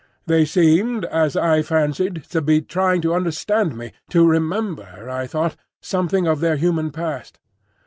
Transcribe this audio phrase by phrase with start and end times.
[0.25, 5.55] They seemed, as I fancied, to be trying to understand me, to remember, I thought,
[5.79, 7.37] something of their human past.